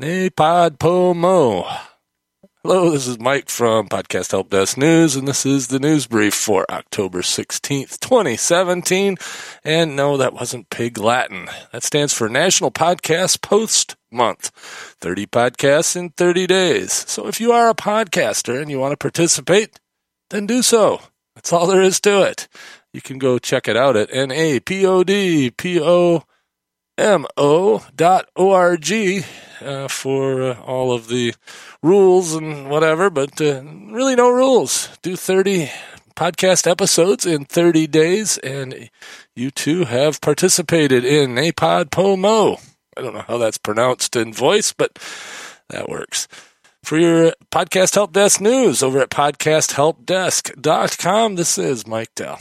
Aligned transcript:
NaPodPoMo. 0.00 1.80
Hello, 2.62 2.90
this 2.90 3.06
is 3.06 3.18
Mike 3.18 3.50
from 3.50 3.90
Podcast 3.90 4.30
Help 4.30 4.48
Desk 4.48 4.78
News, 4.78 5.16
and 5.16 5.28
this 5.28 5.44
is 5.44 5.68
the 5.68 5.78
news 5.78 6.06
brief 6.06 6.32
for 6.32 6.64
October 6.70 7.20
16th, 7.20 8.00
2017. 8.00 9.18
And 9.62 9.94
no, 9.94 10.16
that 10.16 10.32
wasn't 10.32 10.70
Pig 10.70 10.96
Latin. 10.96 11.50
That 11.72 11.82
stands 11.82 12.14
for 12.14 12.30
National 12.30 12.70
Podcast 12.70 13.42
Post 13.42 13.96
Month. 14.10 14.48
30 15.02 15.26
podcasts 15.26 15.94
in 15.94 16.08
30 16.08 16.46
days. 16.46 16.92
So 17.06 17.26
if 17.26 17.38
you 17.38 17.52
are 17.52 17.68
a 17.68 17.74
podcaster 17.74 18.62
and 18.62 18.70
you 18.70 18.78
want 18.78 18.92
to 18.92 18.96
participate, 18.96 19.78
then 20.30 20.46
do 20.46 20.62
so. 20.62 21.02
That's 21.34 21.52
all 21.52 21.66
there 21.66 21.82
is 21.82 22.00
to 22.00 22.22
it. 22.22 22.48
You 22.94 23.02
can 23.02 23.18
go 23.18 23.38
check 23.38 23.68
it 23.68 23.76
out 23.76 23.98
at 23.98 24.08
N-A-P-O-D-P-O 24.10 24.64
mo.org 26.98 28.92
uh, 29.60 29.88
for 29.88 30.42
uh, 30.42 30.60
all 30.60 30.92
of 30.92 31.08
the 31.08 31.34
rules 31.82 32.34
and 32.34 32.68
whatever, 32.68 33.10
but 33.10 33.40
uh, 33.40 33.62
really 33.90 34.14
no 34.14 34.30
rules. 34.30 34.88
Do 35.02 35.16
30 35.16 35.70
podcast 36.14 36.70
episodes 36.70 37.26
in 37.26 37.44
30 37.44 37.86
days, 37.86 38.38
and 38.38 38.90
you 39.34 39.50
too 39.50 39.84
have 39.84 40.20
participated 40.20 41.04
in 41.04 41.34
NaPodPoMo. 41.34 42.60
I 42.96 43.00
don't 43.00 43.14
know 43.14 43.24
how 43.26 43.38
that's 43.38 43.58
pronounced 43.58 44.16
in 44.16 44.32
voice, 44.32 44.72
but 44.72 44.98
that 45.68 45.88
works. 45.88 46.28
For 46.82 46.98
your 46.98 47.32
podcast 47.50 47.94
help 47.94 48.12
desk 48.12 48.40
news 48.40 48.82
over 48.82 49.00
at 49.00 49.10
podcasthelpdesk.com, 49.10 51.36
this 51.36 51.56
is 51.56 51.86
Mike 51.86 52.14
Dell. 52.14 52.38